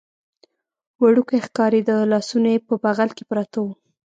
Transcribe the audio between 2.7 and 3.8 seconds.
بغل کې پراته و.